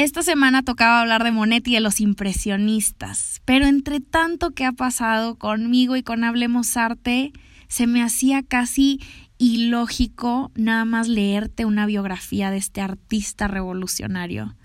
Esta 0.00 0.22
semana 0.22 0.62
tocaba 0.62 1.02
hablar 1.02 1.24
de 1.24 1.30
Monet 1.30 1.68
y 1.68 1.74
de 1.74 1.80
los 1.80 2.00
impresionistas, 2.00 3.42
pero 3.44 3.66
entre 3.66 4.00
tanto 4.00 4.52
que 4.52 4.64
ha 4.64 4.72
pasado 4.72 5.34
conmigo 5.34 5.94
y 5.94 6.02
con 6.02 6.24
Hablemos 6.24 6.78
Arte, 6.78 7.34
se 7.68 7.86
me 7.86 8.02
hacía 8.02 8.42
casi 8.42 8.98
ilógico 9.36 10.52
nada 10.54 10.86
más 10.86 11.06
leerte 11.06 11.66
una 11.66 11.84
biografía 11.84 12.50
de 12.50 12.56
este 12.56 12.80
artista 12.80 13.46
revolucionario. 13.46 14.56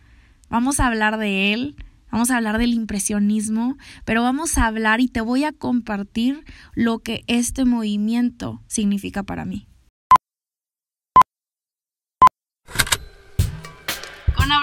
Vamos 0.47 0.79
a 0.79 0.87
hablar 0.87 1.17
de 1.17 1.51
él, 1.51 1.75
vamos 2.09 2.31
a 2.31 2.37
hablar 2.37 2.57
del 2.57 2.73
impresionismo, 2.73 3.75
pero 4.05 4.23
vamos 4.23 4.57
a 4.57 4.67
hablar 4.67 5.01
y 5.01 5.09
te 5.09 5.19
voy 5.19 5.43
a 5.43 5.51
compartir 5.51 6.45
lo 6.75 6.99
que 6.99 7.25
este 7.27 7.65
movimiento 7.65 8.61
significa 8.67 9.23
para 9.23 9.43
mí. 9.43 9.67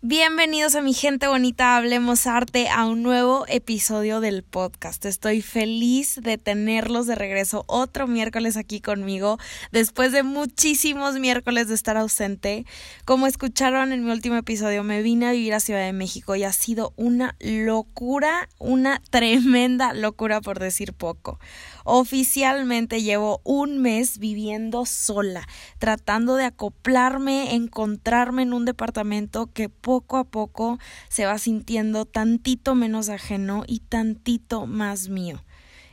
Bienvenidos 0.00 0.76
a 0.76 0.80
mi 0.80 0.94
gente 0.94 1.26
bonita, 1.26 1.76
hablemos 1.76 2.28
arte, 2.28 2.68
a 2.68 2.86
un 2.86 3.02
nuevo 3.02 3.44
episodio 3.48 4.20
del 4.20 4.44
podcast. 4.44 5.04
Estoy 5.04 5.42
feliz 5.42 6.20
de 6.22 6.38
tenerlos 6.38 7.08
de 7.08 7.16
regreso 7.16 7.64
otro 7.66 8.06
miércoles 8.06 8.56
aquí 8.56 8.80
conmigo, 8.80 9.38
después 9.72 10.12
de 10.12 10.22
muchísimos 10.22 11.18
miércoles 11.18 11.66
de 11.66 11.74
estar 11.74 11.96
ausente. 11.96 12.64
Como 13.04 13.26
escucharon 13.26 13.90
en 13.90 14.04
mi 14.04 14.12
último 14.12 14.36
episodio, 14.36 14.84
me 14.84 15.02
vine 15.02 15.26
a 15.26 15.32
vivir 15.32 15.52
a 15.52 15.58
Ciudad 15.58 15.84
de 15.84 15.92
México 15.92 16.36
y 16.36 16.44
ha 16.44 16.52
sido 16.52 16.92
una 16.94 17.34
locura, 17.40 18.48
una 18.60 19.02
tremenda 19.10 19.94
locura 19.94 20.40
por 20.40 20.60
decir 20.60 20.92
poco. 20.92 21.40
Oficialmente 21.90 23.00
llevo 23.00 23.40
un 23.44 23.78
mes 23.78 24.18
viviendo 24.18 24.84
sola, 24.84 25.48
tratando 25.78 26.34
de 26.34 26.44
acoplarme, 26.44 27.54
encontrarme 27.54 28.42
en 28.42 28.52
un 28.52 28.66
departamento 28.66 29.50
que 29.54 29.70
poco 29.70 30.18
a 30.18 30.24
poco 30.24 30.78
se 31.08 31.24
va 31.24 31.38
sintiendo 31.38 32.04
tantito 32.04 32.74
menos 32.74 33.08
ajeno 33.08 33.64
y 33.66 33.78
tantito 33.78 34.66
más 34.66 35.08
mío. 35.08 35.42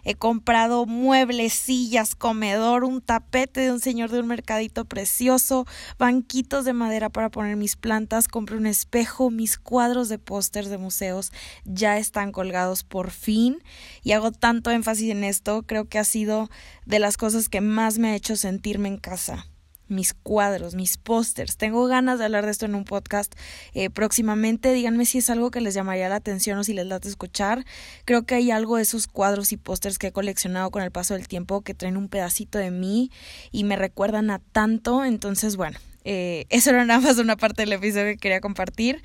He 0.05 0.15
comprado 0.15 0.85
muebles, 0.85 1.51
sillas, 1.53 2.15
comedor, 2.15 2.83
un 2.83 3.01
tapete 3.01 3.61
de 3.61 3.71
un 3.71 3.79
señor 3.79 4.11
de 4.11 4.19
un 4.19 4.27
mercadito 4.27 4.85
precioso, 4.85 5.65
banquitos 5.97 6.63
de 6.63 6.73
madera 6.73 7.09
para 7.09 7.29
poner 7.29 7.55
mis 7.57 7.75
plantas, 7.75 8.27
compré 8.27 8.55
un 8.55 8.67
espejo, 8.67 9.31
mis 9.31 9.57
cuadros 9.57 10.07
de 10.07 10.19
pósters 10.19 10.69
de 10.69 10.77
museos 10.77 11.31
ya 11.65 11.97
están 11.97 12.31
colgados 12.31 12.83
por 12.83 13.09
fin. 13.09 13.57
Y 14.03 14.11
hago 14.11 14.31
tanto 14.31 14.69
énfasis 14.69 15.09
en 15.09 15.23
esto, 15.23 15.63
creo 15.63 15.89
que 15.89 15.99
ha 15.99 16.03
sido 16.03 16.49
de 16.85 16.99
las 16.99 17.17
cosas 17.17 17.49
que 17.49 17.61
más 17.61 17.97
me 17.97 18.09
ha 18.09 18.15
hecho 18.15 18.35
sentirme 18.35 18.87
en 18.87 18.97
casa 18.97 19.47
mis 19.87 20.13
cuadros, 20.13 20.75
mis 20.75 20.97
pósters. 20.97 21.57
Tengo 21.57 21.85
ganas 21.87 22.19
de 22.19 22.25
hablar 22.25 22.45
de 22.45 22.51
esto 22.51 22.65
en 22.65 22.75
un 22.75 22.85
podcast 22.85 23.33
eh, 23.73 23.89
próximamente. 23.89 24.73
Díganme 24.73 25.05
si 25.05 25.19
es 25.19 25.29
algo 25.29 25.51
que 25.51 25.61
les 25.61 25.73
llamaría 25.73 26.09
la 26.09 26.15
atención 26.15 26.57
o 26.59 26.63
si 26.63 26.73
les 26.73 26.87
da 26.87 26.99
de 26.99 27.09
escuchar. 27.09 27.65
Creo 28.05 28.23
que 28.23 28.35
hay 28.35 28.51
algo 28.51 28.77
de 28.77 28.83
esos 28.83 29.07
cuadros 29.07 29.51
y 29.51 29.57
pósters 29.57 29.97
que 29.97 30.07
he 30.07 30.11
coleccionado 30.11 30.71
con 30.71 30.83
el 30.83 30.91
paso 30.91 31.13
del 31.13 31.27
tiempo 31.27 31.61
que 31.61 31.73
traen 31.73 31.97
un 31.97 32.09
pedacito 32.09 32.57
de 32.57 32.71
mí 32.71 33.11
y 33.51 33.63
me 33.63 33.75
recuerdan 33.75 34.29
a 34.31 34.39
tanto. 34.39 35.05
Entonces, 35.05 35.55
bueno, 35.55 35.77
eh, 36.03 36.45
eso 36.49 36.71
era 36.71 36.85
nada 36.85 36.99
más 36.99 37.17
una 37.17 37.37
parte 37.37 37.63
del 37.63 37.73
episodio 37.73 38.05
que 38.13 38.17
quería 38.17 38.41
compartir. 38.41 39.03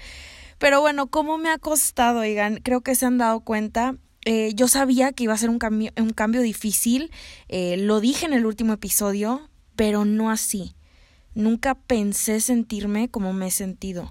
Pero 0.59 0.81
bueno, 0.81 1.07
¿cómo 1.07 1.39
me 1.39 1.51
ha 1.51 1.59
costado? 1.59 2.21
Oigan, 2.21 2.57
creo 2.63 2.83
que 2.83 2.95
se 2.95 3.07
han 3.07 3.19
dado 3.19 3.41
cuenta. 3.41 3.97
Eh, 4.27 4.53
yo 4.55 4.69
sabía 4.69 5.13
que 5.13 5.25
iba 5.25 5.33
a 5.33 5.39
ser 5.39 5.49
un 5.49 5.59
cambio, 5.59 5.93
un 5.97 6.11
cambio 6.11 6.43
difícil, 6.43 7.11
lo 7.49 8.01
dije 8.01 8.27
en 8.27 8.35
el 8.35 8.45
último 8.45 8.75
episodio, 8.75 9.49
pero 9.77 10.05
no 10.05 10.31
así. 10.31 10.75
Nunca 11.35 11.75
pensé 11.75 12.41
sentirme 12.41 13.09
como 13.09 13.33
me 13.33 13.49
he 13.49 13.51
sentido. 13.51 14.11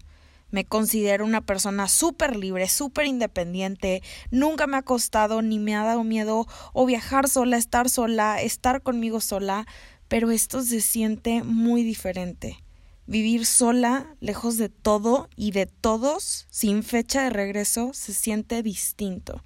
Me 0.51 0.65
considero 0.65 1.25
una 1.25 1.41
persona 1.41 1.87
súper 1.87 2.35
libre, 2.35 2.67
súper 2.69 3.05
independiente. 3.05 4.01
Nunca 4.31 4.65
me 4.65 4.77
ha 4.77 4.81
costado 4.81 5.41
ni 5.41 5.59
me 5.59 5.75
ha 5.75 5.83
dado 5.83 6.03
miedo 6.03 6.47
o 6.73 6.85
viajar 6.85 7.27
sola, 7.27 7.57
estar 7.57 7.89
sola, 7.89 8.41
estar 8.41 8.81
conmigo 8.81 9.21
sola, 9.21 9.67
pero 10.07 10.31
esto 10.31 10.61
se 10.61 10.81
siente 10.81 11.43
muy 11.43 11.83
diferente. 11.83 12.57
Vivir 13.05 13.45
sola, 13.45 14.15
lejos 14.19 14.57
de 14.57 14.69
todo 14.69 15.29
y 15.35 15.51
de 15.51 15.65
todos, 15.65 16.47
sin 16.49 16.83
fecha 16.83 17.23
de 17.23 17.29
regreso, 17.31 17.91
se 17.93 18.13
siente 18.13 18.63
distinto. 18.63 19.43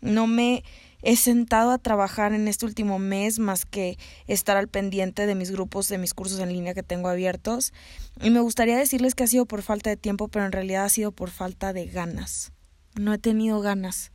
No 0.00 0.26
me 0.26 0.62
he 1.02 1.16
sentado 1.16 1.70
a 1.72 1.78
trabajar 1.78 2.32
en 2.32 2.48
este 2.48 2.64
último 2.64 2.98
mes 2.98 3.38
más 3.38 3.66
que 3.66 3.98
estar 4.26 4.56
al 4.56 4.68
pendiente 4.68 5.26
de 5.26 5.34
mis 5.34 5.50
grupos, 5.50 5.88
de 5.88 5.98
mis 5.98 6.14
cursos 6.14 6.38
en 6.40 6.52
línea 6.52 6.74
que 6.74 6.82
tengo 6.82 7.08
abiertos. 7.08 7.72
Y 8.20 8.30
me 8.30 8.40
gustaría 8.40 8.78
decirles 8.78 9.14
que 9.14 9.24
ha 9.24 9.26
sido 9.26 9.46
por 9.46 9.62
falta 9.62 9.90
de 9.90 9.96
tiempo, 9.96 10.28
pero 10.28 10.46
en 10.46 10.52
realidad 10.52 10.84
ha 10.84 10.88
sido 10.88 11.12
por 11.12 11.30
falta 11.30 11.72
de 11.72 11.86
ganas. 11.86 12.52
No 12.94 13.12
he 13.12 13.18
tenido 13.18 13.60
ganas. 13.60 14.12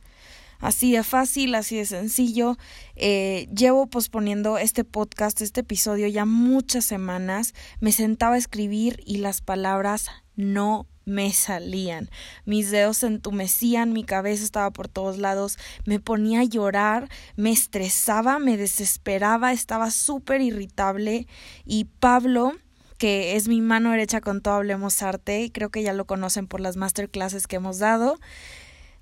Así 0.60 0.92
de 0.92 1.04
fácil, 1.04 1.54
así 1.54 1.76
de 1.76 1.86
sencillo. 1.86 2.56
Eh, 2.96 3.48
llevo 3.54 3.86
posponiendo 3.86 4.58
este 4.58 4.84
podcast, 4.84 5.40
este 5.40 5.60
episodio 5.60 6.08
ya 6.08 6.24
muchas 6.24 6.84
semanas. 6.84 7.54
Me 7.80 7.92
sentaba 7.92 8.34
a 8.34 8.38
escribir 8.38 9.00
y 9.06 9.18
las 9.18 9.40
palabras 9.40 10.08
no 10.34 10.86
me 11.08 11.32
salían. 11.32 12.10
Mis 12.44 12.70
dedos 12.70 12.98
se 12.98 13.06
entumecían, 13.08 13.92
mi 13.92 14.04
cabeza 14.04 14.44
estaba 14.44 14.70
por 14.70 14.88
todos 14.88 15.18
lados, 15.18 15.58
me 15.84 15.98
ponía 15.98 16.40
a 16.40 16.44
llorar, 16.44 17.08
me 17.36 17.50
estresaba, 17.50 18.38
me 18.38 18.56
desesperaba, 18.56 19.52
estaba 19.52 19.90
súper 19.90 20.40
irritable 20.40 21.26
y 21.64 21.84
Pablo 21.84 22.52
que 22.98 23.36
es 23.36 23.46
mi 23.46 23.60
mano 23.60 23.92
derecha 23.92 24.20
con 24.20 24.42
todo 24.42 24.54
Hablemos 24.54 25.02
Arte, 25.02 25.42
y 25.42 25.50
creo 25.50 25.70
que 25.70 25.84
ya 25.84 25.92
lo 25.92 26.04
conocen 26.04 26.48
por 26.48 26.60
las 26.60 26.76
masterclasses 26.76 27.46
que 27.46 27.54
hemos 27.54 27.78
dado. 27.78 28.18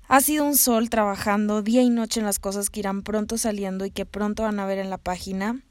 Ha 0.07 0.21
sido 0.21 0.45
un 0.45 0.55
sol 0.55 0.91
trabajando 0.91 1.63
día 1.63 1.81
y 1.81 1.89
noche 1.89 2.19
en 2.19 2.27
las 2.27 2.37
cosas 2.37 2.69
que 2.69 2.81
irán 2.81 3.01
pronto 3.01 3.39
saliendo 3.39 3.85
y 3.85 3.91
que 3.91 4.05
pronto 4.05 4.43
van 4.43 4.59
a 4.59 4.67
ver 4.67 4.77
en 4.77 4.91
la 4.91 4.99
página 4.99 5.63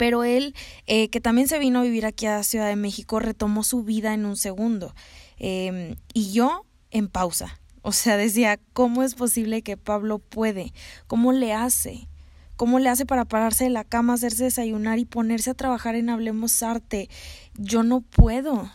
pero 0.00 0.24
él, 0.24 0.54
eh, 0.86 1.10
que 1.10 1.20
también 1.20 1.46
se 1.46 1.58
vino 1.58 1.80
a 1.80 1.82
vivir 1.82 2.06
aquí 2.06 2.24
a 2.24 2.42
Ciudad 2.42 2.68
de 2.68 2.74
México, 2.74 3.20
retomó 3.20 3.62
su 3.62 3.84
vida 3.84 4.14
en 4.14 4.24
un 4.24 4.38
segundo. 4.38 4.94
Em, 5.40 5.96
y 6.14 6.30
yo 6.30 6.64
en 6.92 7.08
pausa. 7.08 7.58
O 7.82 7.90
sea, 7.90 8.16
decía, 8.16 8.60
¿cómo 8.72 9.02
es 9.02 9.16
posible 9.16 9.62
que 9.62 9.76
Pablo 9.76 10.20
puede? 10.20 10.72
¿Cómo 11.08 11.32
le 11.32 11.52
hace? 11.52 12.08
¿Cómo 12.56 12.78
le 12.78 12.88
hace 12.88 13.06
para 13.06 13.24
pararse 13.24 13.64
de 13.64 13.70
la 13.70 13.82
cama, 13.82 14.14
hacerse 14.14 14.44
desayunar 14.44 15.00
y 15.00 15.04
ponerse 15.06 15.50
a 15.50 15.54
trabajar 15.54 15.96
en 15.96 16.10
Hablemos 16.10 16.62
Arte? 16.62 17.08
Yo 17.54 17.82
no 17.82 18.02
puedo, 18.02 18.70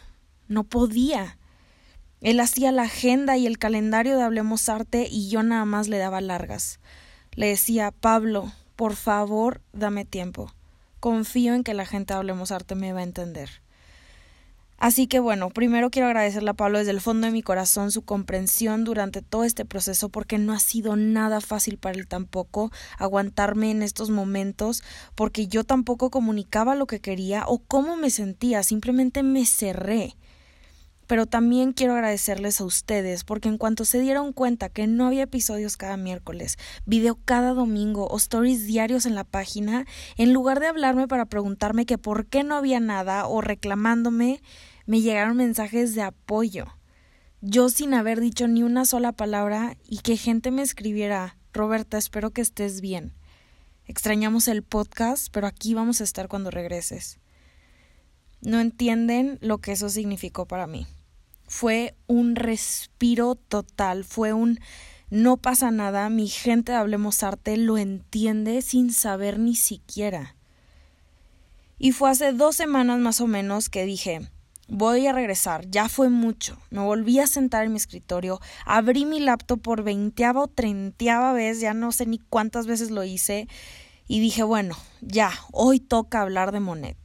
no 0.50 0.64
podía. 0.66 1.38
Él 2.20 2.42
hacía 2.42 2.74
la 2.74 2.84
agenda 2.84 3.38
y 3.38 3.48
el 3.48 3.60
calendario 3.60 4.18
de 4.18 4.24
Hablemos 4.24 4.68
Arte 4.68 5.08
y 5.10 5.30
yo 5.30 5.44
nada 5.44 5.64
más 5.64 5.88
le 5.88 6.00
daba 6.00 6.20
largas. 6.20 6.80
Le 7.36 7.48
decía, 7.48 7.92
Pablo, 7.92 8.52
por 8.76 8.96
favor, 8.96 9.62
dame 9.72 10.04
tiempo 10.04 10.52
confío 11.06 11.54
en 11.54 11.64
que 11.64 11.76
la 11.76 11.86
gente 11.86 12.16
Hablemos 12.16 12.52
Arte 12.52 12.74
me 12.74 12.92
va 12.92 13.02
a 13.02 13.04
entender. 13.04 13.62
Así 14.78 15.08
que 15.08 15.20
bueno, 15.20 15.50
primero 15.50 15.90
quiero 15.90 16.08
agradecerle 16.08 16.50
a 16.50 16.54
Pablo 16.54 16.80
desde 16.80 16.92
el 16.92 17.00
fondo 17.00 17.28
de 17.28 17.32
mi 17.32 17.42
corazón 17.42 17.92
su 17.92 18.02
comprensión 18.02 18.84
durante 18.84 19.22
todo 19.22 19.44
este 19.46 19.64
proceso 19.64 20.10
porque 20.10 20.38
no 20.38 20.54
ha 20.54 20.60
sido 20.60 20.96
nada 20.96 21.40
fácil 21.40 21.78
para 21.78 21.98
él 21.98 22.08
tampoco 22.08 22.72
aguantarme 22.98 23.72
en 23.72 23.82
estos 23.82 24.10
momentos 24.10 24.84
porque 25.16 25.48
yo 25.48 25.64
tampoco 25.64 26.10
comunicaba 26.10 26.76
lo 26.76 26.88
que 26.88 27.00
quería 27.00 27.46
o 27.48 27.60
cómo 27.60 27.96
me 27.96 28.10
sentía, 28.10 28.64
simplemente 28.64 29.24
me 29.24 29.46
cerré. 29.46 30.16
Pero 31.08 31.28
también 31.28 31.72
quiero 31.72 31.94
agradecerles 31.94 32.60
a 32.60 32.66
ustedes 32.66 33.24
porque 33.24 33.48
en 33.48 33.58
cuanto 33.58 33.86
se 33.86 34.00
dieron 34.00 34.34
cuenta 34.34 34.70
que 34.70 34.88
no 34.88 35.06
había 35.06 35.24
episodios 35.24 35.78
cada 35.78 35.98
miércoles, 35.98 36.58
video 36.86 37.20
cada 37.26 37.54
domingo 37.54 38.08
o 38.08 38.18
stories 38.18 38.66
diarios 38.66 39.06
en 39.06 39.14
la 39.14 39.24
página, 39.24 39.86
en 40.18 40.34
lugar 40.34 40.60
de 40.60 40.68
hablarme 40.68 41.08
para 41.08 41.26
preguntarme 41.26 41.86
que 41.86 42.00
por 42.00 42.26
qué 42.26 42.44
no 42.44 42.56
había 42.56 42.80
nada 42.80 43.28
o 43.28 43.42
reclamándome, 43.42 44.42
me 44.86 45.02
llegaron 45.02 45.38
mensajes 45.38 45.96
de 45.96 46.02
apoyo. 46.02 46.66
Yo 47.42 47.70
sin 47.70 47.94
haber 47.94 48.20
dicho 48.20 48.48
ni 48.48 48.64
una 48.64 48.86
sola 48.86 49.12
palabra 49.12 49.78
y 49.88 50.00
que 50.00 50.18
gente 50.18 50.52
me 50.52 50.62
escribiera, 50.62 51.38
Roberta, 51.54 51.98
espero 51.98 52.32
que 52.32 52.42
estés 52.42 52.82
bien. 52.82 53.14
Extrañamos 53.88 54.48
el 54.48 54.64
podcast, 54.64 55.28
pero 55.32 55.48
aquí 55.48 55.74
vamos 55.74 56.02
a 56.02 56.04
estar 56.04 56.28
cuando 56.28 56.50
regreses. 56.50 57.20
No 58.42 58.60
entienden 58.60 59.38
lo 59.42 59.60
que 59.60 59.72
eso 59.72 59.90
significó 59.90 60.48
para 60.48 60.68
mí. 60.68 60.88
Fue 61.48 61.96
un 62.08 62.36
respiro 62.36 63.36
total, 63.36 64.04
fue 64.04 64.34
un 64.34 64.60
no 65.12 65.38
pasa 65.38 65.70
nada, 65.70 66.10
mi 66.10 66.28
gente 66.28 66.72
de 66.72 66.80
Hablemos 66.80 67.22
Arte 67.22 67.58
lo 67.58 67.78
entiende 67.78 68.62
sin 68.64 68.92
saber 68.92 69.38
ni 69.38 69.56
siquiera. 69.56 70.36
Y 71.78 71.92
fue 71.92 72.10
hace 72.10 72.32
dos 72.32 72.56
semanas 72.56 73.00
más 73.00 73.22
o 73.22 73.28
menos 73.28 73.70
que 73.70 73.86
dije, 73.86 74.28
voy 74.68 75.08
a 75.08 75.14
regresar, 75.14 75.66
ya 75.70 75.90
fue 75.90 76.10
mucho. 76.10 76.58
Me 76.70 76.82
volví 76.82 77.20
a 77.20 77.28
sentar 77.28 77.66
en 77.66 77.72
mi 77.72 77.78
escritorio, 77.78 78.40
abrí 78.66 79.06
mi 79.06 79.20
laptop 79.20 79.62
por 79.62 79.84
veinteava 79.84 80.42
o 80.42 80.48
treintaava 80.48 81.34
vez, 81.34 81.60
ya 81.60 81.74
no 81.74 81.92
sé 81.92 82.06
ni 82.06 82.20
cuántas 82.20 82.68
veces 82.68 82.92
lo 82.92 83.04
hice, 83.04 83.48
y 84.08 84.20
dije, 84.20 84.44
bueno, 84.44 84.76
ya, 85.02 85.32
hoy 85.52 85.80
toca 85.80 86.22
hablar 86.22 86.52
de 86.52 86.60
Monet. 86.60 86.98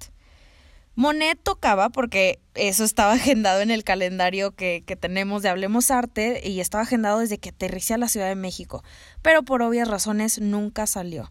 Monet 0.97 1.39
tocaba 1.43 1.89
porque 1.89 2.41
eso 2.55 2.85
estaba 2.85 3.13
agendado 3.15 3.61
en 3.61 3.71
el 3.71 3.85
calendario 3.85 4.53
que, 4.53 4.85
que, 4.87 4.97
tenemos 4.97 5.43
de 5.43 5.49
Hablemos 5.49 5.91
Arte 5.91 6.47
y 6.47 6.61
estaba 6.61 6.83
agendado 6.83 7.21
desde 7.21 7.39
que 7.39 7.51
aterricé 7.51 7.95
a 7.95 7.99
la 7.99 8.09
Ciudad 8.09 8.29
de 8.29 8.35
México, 8.35 8.85
pero 9.23 9.43
por 9.43 9.63
obvias 9.63 9.89
razones 9.89 10.41
nunca 10.41 10.87
salió. 10.87 11.31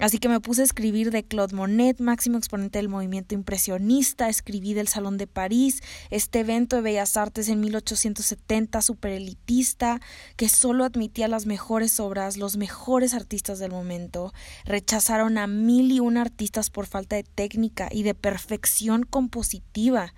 Así 0.00 0.18
que 0.18 0.28
me 0.28 0.40
puse 0.40 0.62
a 0.62 0.64
escribir 0.64 1.12
de 1.12 1.22
Claude 1.22 1.54
Monet, 1.54 2.00
máximo 2.00 2.36
exponente 2.36 2.78
del 2.78 2.88
movimiento 2.88 3.36
impresionista, 3.36 4.28
escribí 4.28 4.74
del 4.74 4.88
Salón 4.88 5.18
de 5.18 5.28
París, 5.28 5.82
este 6.10 6.40
evento 6.40 6.76
de 6.76 6.82
bellas 6.82 7.16
artes 7.16 7.48
en 7.48 7.60
1870 7.60 8.82
superelitista, 8.82 10.00
que 10.36 10.48
solo 10.48 10.84
admitía 10.84 11.28
las 11.28 11.46
mejores 11.46 12.00
obras, 12.00 12.36
los 12.36 12.56
mejores 12.56 13.14
artistas 13.14 13.60
del 13.60 13.70
momento. 13.70 14.32
Rechazaron 14.64 15.38
a 15.38 15.46
mil 15.46 15.92
y 15.92 16.00
un 16.00 16.16
artistas 16.16 16.70
por 16.70 16.86
falta 16.86 17.14
de 17.14 17.22
técnica 17.22 17.88
y 17.92 18.02
de 18.02 18.14
perfección 18.14 19.04
compositiva, 19.04 20.12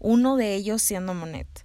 uno 0.00 0.36
de 0.36 0.54
ellos 0.54 0.82
siendo 0.82 1.14
Monet. 1.14 1.64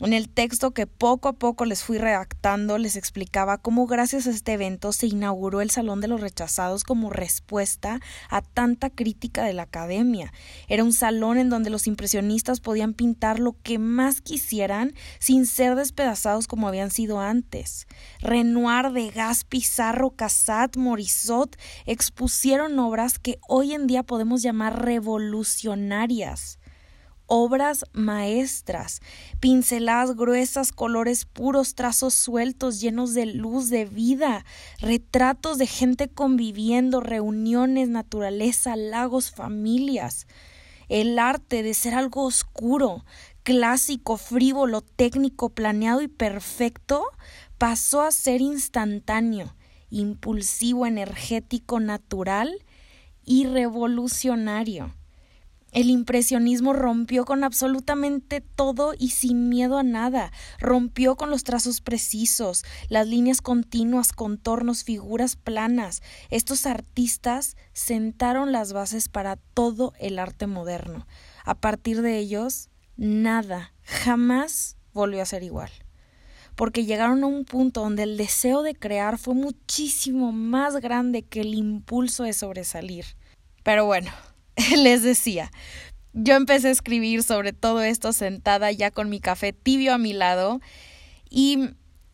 En 0.00 0.14
el 0.14 0.30
texto 0.30 0.70
que 0.70 0.86
poco 0.86 1.28
a 1.28 1.34
poco 1.34 1.66
les 1.66 1.82
fui 1.82 1.98
redactando 1.98 2.78
les 2.78 2.96
explicaba 2.96 3.58
cómo 3.58 3.86
gracias 3.86 4.26
a 4.26 4.30
este 4.30 4.54
evento 4.54 4.92
se 4.92 5.06
inauguró 5.06 5.60
el 5.60 5.70
Salón 5.70 6.00
de 6.00 6.08
los 6.08 6.22
Rechazados 6.22 6.84
como 6.84 7.10
respuesta 7.10 8.00
a 8.30 8.40
tanta 8.40 8.88
crítica 8.88 9.44
de 9.44 9.52
la 9.52 9.64
academia. 9.64 10.32
Era 10.68 10.84
un 10.84 10.94
salón 10.94 11.36
en 11.36 11.50
donde 11.50 11.68
los 11.68 11.86
impresionistas 11.86 12.60
podían 12.60 12.94
pintar 12.94 13.38
lo 13.40 13.56
que 13.62 13.78
más 13.78 14.22
quisieran 14.22 14.94
sin 15.18 15.44
ser 15.44 15.74
despedazados 15.74 16.46
como 16.46 16.66
habían 16.66 16.90
sido 16.90 17.20
antes. 17.20 17.86
Renoir, 18.20 18.92
Degas, 18.92 19.44
Pizarro, 19.44 20.12
Casat, 20.12 20.78
Morisot 20.78 21.58
expusieron 21.84 22.78
obras 22.78 23.18
que 23.18 23.38
hoy 23.48 23.74
en 23.74 23.86
día 23.86 24.02
podemos 24.02 24.40
llamar 24.40 24.82
revolucionarias 24.82 26.59
obras 27.32 27.84
maestras, 27.92 29.00
pinceladas 29.38 30.16
gruesas, 30.16 30.72
colores 30.72 31.26
puros, 31.26 31.76
trazos 31.76 32.12
sueltos, 32.12 32.80
llenos 32.80 33.14
de 33.14 33.26
luz, 33.26 33.70
de 33.70 33.84
vida, 33.84 34.44
retratos 34.80 35.56
de 35.56 35.68
gente 35.68 36.08
conviviendo, 36.08 37.00
reuniones, 37.00 37.88
naturaleza, 37.88 38.74
lagos, 38.74 39.30
familias. 39.30 40.26
El 40.88 41.20
arte 41.20 41.62
de 41.62 41.72
ser 41.72 41.94
algo 41.94 42.24
oscuro, 42.24 43.04
clásico, 43.44 44.16
frívolo, 44.16 44.80
técnico, 44.80 45.50
planeado 45.50 46.02
y 46.02 46.08
perfecto, 46.08 47.04
pasó 47.58 48.02
a 48.02 48.10
ser 48.10 48.40
instantáneo, 48.40 49.54
impulsivo, 49.88 50.84
energético, 50.84 51.78
natural 51.78 52.50
y 53.24 53.46
revolucionario. 53.46 54.92
El 55.72 55.88
impresionismo 55.88 56.72
rompió 56.72 57.24
con 57.24 57.44
absolutamente 57.44 58.40
todo 58.40 58.92
y 58.98 59.10
sin 59.10 59.48
miedo 59.48 59.78
a 59.78 59.82
nada, 59.82 60.32
rompió 60.58 61.16
con 61.16 61.30
los 61.30 61.44
trazos 61.44 61.80
precisos, 61.80 62.64
las 62.88 63.06
líneas 63.06 63.40
continuas, 63.40 64.12
contornos, 64.12 64.82
figuras 64.82 65.36
planas. 65.36 66.02
Estos 66.30 66.66
artistas 66.66 67.56
sentaron 67.72 68.50
las 68.50 68.72
bases 68.72 69.08
para 69.08 69.36
todo 69.36 69.92
el 70.00 70.18
arte 70.18 70.48
moderno. 70.48 71.06
A 71.44 71.54
partir 71.54 72.02
de 72.02 72.18
ellos, 72.18 72.68
nada, 72.96 73.72
jamás 73.82 74.76
volvió 74.92 75.22
a 75.22 75.26
ser 75.26 75.42
igual 75.42 75.70
porque 76.56 76.84
llegaron 76.84 77.24
a 77.24 77.26
un 77.26 77.46
punto 77.46 77.80
donde 77.80 78.02
el 78.02 78.18
deseo 78.18 78.62
de 78.62 78.74
crear 78.74 79.16
fue 79.16 79.32
muchísimo 79.32 80.30
más 80.30 80.76
grande 80.76 81.22
que 81.22 81.40
el 81.40 81.54
impulso 81.54 82.24
de 82.24 82.34
sobresalir. 82.34 83.06
Pero 83.62 83.86
bueno, 83.86 84.10
les 84.76 85.02
decía, 85.02 85.50
yo 86.12 86.34
empecé 86.34 86.68
a 86.68 86.72
escribir 86.72 87.22
sobre 87.22 87.52
todo 87.52 87.82
esto 87.82 88.12
sentada 88.12 88.72
ya 88.72 88.90
con 88.90 89.08
mi 89.08 89.20
café 89.20 89.52
tibio 89.52 89.94
a 89.94 89.98
mi 89.98 90.12
lado 90.12 90.60
y 91.28 91.70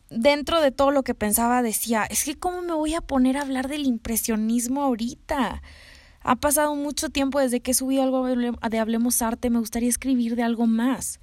dentro 0.09 0.61
de 0.61 0.71
todo 0.71 0.91
lo 0.91 1.03
que 1.03 1.15
pensaba 1.15 1.61
decía, 1.61 2.05
es 2.09 2.23
que 2.23 2.35
cómo 2.35 2.61
me 2.61 2.73
voy 2.73 2.93
a 2.93 3.01
poner 3.01 3.37
a 3.37 3.41
hablar 3.41 3.67
del 3.67 3.85
impresionismo 3.85 4.83
ahorita. 4.83 5.61
Ha 6.21 6.35
pasado 6.35 6.75
mucho 6.75 7.09
tiempo 7.09 7.39
desde 7.39 7.61
que 7.61 7.71
he 7.71 7.73
subido 7.73 8.03
algo 8.03 8.25
de 8.25 8.79
Hablemos 8.79 9.21
Arte, 9.21 9.49
me 9.49 9.59
gustaría 9.59 9.89
escribir 9.89 10.35
de 10.35 10.43
algo 10.43 10.67
más. 10.67 11.19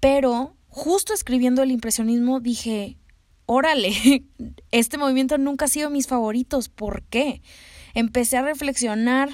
Pero 0.00 0.56
justo 0.68 1.14
escribiendo 1.14 1.62
el 1.62 1.70
impresionismo 1.70 2.40
dije, 2.40 2.98
órale, 3.46 4.24
este 4.70 4.98
movimiento 4.98 5.38
nunca 5.38 5.64
ha 5.64 5.68
sido 5.68 5.90
mis 5.90 6.06
favoritos, 6.06 6.68
¿por 6.68 7.02
qué? 7.02 7.42
Empecé 7.94 8.36
a 8.36 8.42
reflexionar 8.42 9.30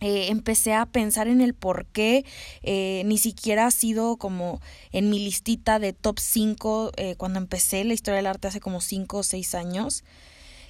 eh, 0.00 0.28
empecé 0.28 0.74
a 0.74 0.86
pensar 0.86 1.26
en 1.26 1.40
el 1.40 1.54
por 1.54 1.86
qué 1.86 2.24
eh, 2.62 3.02
ni 3.06 3.18
siquiera 3.18 3.66
ha 3.66 3.70
sido 3.70 4.16
como 4.16 4.60
en 4.92 5.10
mi 5.10 5.18
listita 5.18 5.78
de 5.78 5.92
top 5.92 6.20
5 6.20 6.92
eh, 6.96 7.16
cuando 7.16 7.38
empecé 7.38 7.82
la 7.84 7.94
historia 7.94 8.18
del 8.18 8.26
arte 8.26 8.48
hace 8.48 8.60
como 8.60 8.80
5 8.80 9.18
o 9.18 9.22
6 9.22 9.54
años 9.54 10.04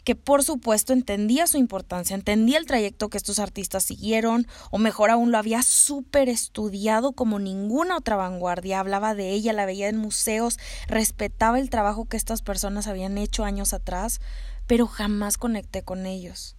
que 0.04 0.14
por 0.14 0.42
supuesto 0.42 0.94
entendía 0.94 1.46
su 1.46 1.58
importancia, 1.58 2.14
entendía 2.14 2.56
el 2.56 2.64
trayecto 2.64 3.10
que 3.10 3.18
estos 3.18 3.38
artistas 3.38 3.84
siguieron, 3.84 4.46
o 4.70 4.78
mejor 4.78 5.10
aún 5.10 5.32
lo 5.32 5.36
había 5.36 5.60
súper 5.60 6.30
estudiado 6.30 7.12
como 7.12 7.38
ninguna 7.38 7.98
otra 7.98 8.16
vanguardia, 8.16 8.80
hablaba 8.80 9.14
de 9.14 9.32
ella, 9.32 9.52
la 9.52 9.66
veía 9.66 9.90
en 9.90 9.98
museos, 9.98 10.58
respetaba 10.86 11.58
el 11.58 11.68
trabajo 11.68 12.06
que 12.06 12.16
estas 12.16 12.40
personas 12.40 12.86
habían 12.86 13.18
hecho 13.18 13.44
años 13.44 13.74
atrás, 13.74 14.22
pero 14.66 14.86
jamás 14.86 15.36
conecté 15.36 15.82
con 15.82 16.06
ellos. 16.06 16.57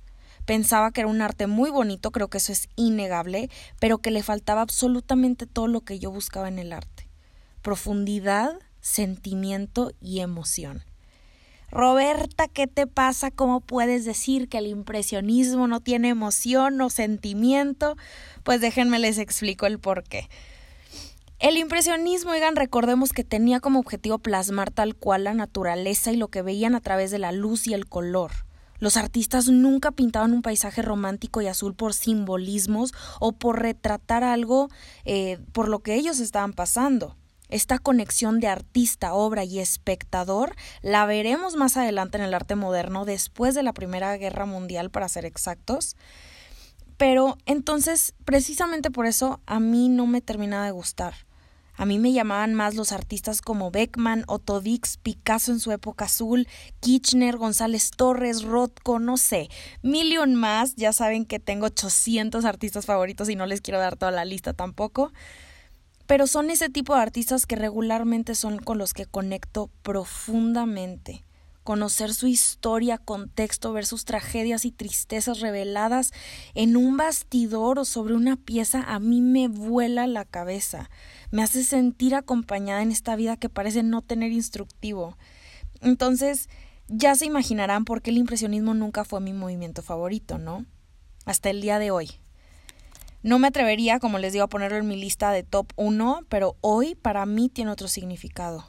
Pensaba 0.49 0.89
que 0.89 1.01
era 1.01 1.07
un 1.07 1.21
arte 1.21 1.45
muy 1.45 1.69
bonito, 1.69 2.09
creo 2.09 2.27
que 2.27 2.39
eso 2.39 2.51
es 2.51 2.69
innegable, 2.75 3.51
pero 3.79 3.99
que 3.99 4.09
le 4.09 4.23
faltaba 4.23 4.61
absolutamente 4.61 5.45
todo 5.45 5.67
lo 5.67 5.81
que 5.81 5.99
yo 5.99 6.09
buscaba 6.09 6.47
en 6.47 6.57
el 6.57 6.73
arte. 6.73 7.07
Profundidad, 7.61 8.57
sentimiento 8.81 9.91
y 10.01 10.21
emoción. 10.21 10.83
Roberta, 11.69 12.47
¿qué 12.47 12.65
te 12.65 12.87
pasa? 12.87 13.29
¿Cómo 13.29 13.61
puedes 13.61 14.05
decir 14.05 14.49
que 14.49 14.57
el 14.57 14.65
impresionismo 14.65 15.67
no 15.67 15.81
tiene 15.81 16.09
emoción 16.09 16.81
o 16.81 16.89
sentimiento? 16.89 17.95
Pues 18.41 18.59
déjenme 18.59 18.97
les 18.97 19.19
explico 19.19 19.67
el 19.67 19.77
por 19.77 20.01
qué. 20.01 20.29
El 21.37 21.57
impresionismo, 21.57 22.31
oigan, 22.31 22.55
recordemos 22.55 23.13
que 23.13 23.23
tenía 23.23 23.59
como 23.59 23.77
objetivo 23.77 24.17
plasmar 24.17 24.71
tal 24.71 24.95
cual 24.95 25.25
la 25.25 25.35
naturaleza 25.35 26.11
y 26.11 26.15
lo 26.15 26.29
que 26.29 26.41
veían 26.41 26.73
a 26.73 26.81
través 26.81 27.11
de 27.11 27.19
la 27.19 27.31
luz 27.31 27.67
y 27.67 27.75
el 27.75 27.87
color. 27.87 28.31
Los 28.79 28.97
artistas 28.97 29.47
nunca 29.47 29.91
pintaban 29.91 30.33
un 30.33 30.41
paisaje 30.41 30.81
romántico 30.81 31.41
y 31.41 31.47
azul 31.47 31.75
por 31.75 31.93
simbolismos 31.93 32.93
o 33.19 33.33
por 33.33 33.61
retratar 33.61 34.23
algo 34.23 34.69
eh, 35.05 35.39
por 35.51 35.67
lo 35.67 35.79
que 35.79 35.95
ellos 35.95 36.19
estaban 36.19 36.53
pasando. 36.53 37.15
Esta 37.49 37.79
conexión 37.79 38.39
de 38.39 38.47
artista, 38.47 39.13
obra 39.13 39.43
y 39.43 39.59
espectador 39.59 40.55
la 40.81 41.05
veremos 41.05 41.55
más 41.55 41.77
adelante 41.77 42.17
en 42.17 42.23
el 42.23 42.35
arte 42.35 42.55
moderno, 42.55 43.05
después 43.05 43.55
de 43.55 43.63
la 43.63 43.73
Primera 43.73 44.15
Guerra 44.17 44.45
Mundial, 44.45 44.91
para 44.91 45.09
ser 45.09 45.25
exactos. 45.25 45.95
Pero 46.97 47.37
entonces, 47.45 48.13
precisamente 48.23 48.91
por 48.91 49.07
eso, 49.07 49.41
a 49.47 49.59
mí 49.59 49.89
no 49.89 50.05
me 50.05 50.21
terminaba 50.21 50.65
de 50.65 50.71
gustar. 50.71 51.15
A 51.79 51.85
mí 51.85 51.97
me 51.97 52.11
llamaban 52.11 52.55
más 52.55 52.75
los 52.75 52.91
artistas 52.91 53.41
como 53.41 53.71
Beckman, 53.71 54.25
Otto 54.27 54.59
Dix, 54.59 54.97
Picasso 54.97 55.53
en 55.53 55.61
su 55.61 55.71
época 55.71 56.05
azul, 56.05 56.45
Kirchner, 56.81 57.37
González 57.37 57.91
Torres, 57.91 58.43
Rothko, 58.43 58.99
no 58.99 59.15
sé, 59.15 59.47
millón 59.81 60.35
más. 60.35 60.75
Ya 60.75 60.91
saben 60.91 61.23
que 61.23 61.39
tengo 61.39 61.67
800 61.67 62.43
artistas 62.43 62.85
favoritos 62.85 63.29
y 63.29 63.37
no 63.37 63.45
les 63.45 63.61
quiero 63.61 63.79
dar 63.79 63.95
toda 63.95 64.11
la 64.11 64.25
lista 64.25 64.51
tampoco. 64.51 65.13
Pero 66.05 66.27
son 66.27 66.49
ese 66.49 66.67
tipo 66.67 66.95
de 66.95 67.01
artistas 67.01 67.45
que 67.45 67.55
regularmente 67.55 68.35
son 68.35 68.59
con 68.59 68.77
los 68.77 68.93
que 68.93 69.05
conecto 69.05 69.69
profundamente 69.81 71.23
conocer 71.69 72.15
su 72.15 72.25
historia, 72.25 72.97
contexto, 72.97 73.71
ver 73.73 73.85
sus 73.85 74.03
tragedias 74.03 74.65
y 74.65 74.71
tristezas 74.71 75.39
reveladas 75.39 76.13
en 76.55 76.75
un 76.75 76.97
bastidor 76.97 77.77
o 77.77 77.85
sobre 77.85 78.15
una 78.15 78.37
pieza, 78.37 78.81
a 78.81 78.97
mí 78.97 79.21
me 79.21 79.47
vuela 79.49 80.07
la 80.07 80.25
cabeza, 80.25 80.89
me 81.29 81.43
hace 81.43 81.63
sentir 81.63 82.15
acompañada 82.15 82.81
en 82.81 82.89
esta 82.91 83.15
vida 83.15 83.37
que 83.37 83.49
parece 83.49 83.83
no 83.83 84.01
tener 84.01 84.31
instructivo. 84.31 85.15
Entonces, 85.79 86.49
ya 86.87 87.13
se 87.13 87.27
imaginarán 87.27 87.85
por 87.85 88.01
qué 88.01 88.09
el 88.09 88.17
impresionismo 88.17 88.73
nunca 88.73 89.05
fue 89.05 89.21
mi 89.21 89.33
movimiento 89.33 89.83
favorito, 89.83 90.39
¿no? 90.39 90.65
Hasta 91.25 91.51
el 91.51 91.61
día 91.61 91.77
de 91.77 91.91
hoy. 91.91 92.09
No 93.21 93.37
me 93.37 93.49
atrevería, 93.49 93.99
como 93.99 94.17
les 94.17 94.33
digo, 94.33 94.45
a 94.45 94.49
ponerlo 94.49 94.79
en 94.79 94.87
mi 94.87 94.95
lista 94.95 95.31
de 95.31 95.43
top 95.43 95.71
1, 95.75 96.21
pero 96.29 96.55
hoy 96.61 96.95
para 96.95 97.27
mí 97.27 97.47
tiene 97.47 97.69
otro 97.69 97.87
significado 97.87 98.65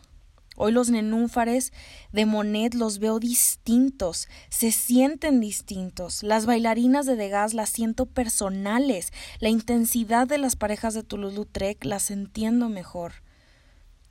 Hoy 0.62 0.73
los 0.73 0.90
nenúfares 0.90 1.73
de 2.12 2.26
Monet 2.26 2.75
los 2.75 2.99
veo 2.99 3.19
distintos, 3.19 4.29
se 4.50 4.73
sienten 4.73 5.40
distintos. 5.40 6.23
Las 6.23 6.45
bailarinas 6.45 7.07
de 7.07 7.17
Degas 7.17 7.55
las 7.55 7.71
siento 7.71 8.05
personales. 8.05 9.11
La 9.38 9.49
intensidad 9.49 10.26
de 10.26 10.37
las 10.37 10.57
parejas 10.57 10.93
de 10.93 11.02
Toulouse-Lautrec 11.02 11.83
las 11.87 12.11
entiendo 12.11 12.69
mejor. 12.69 13.14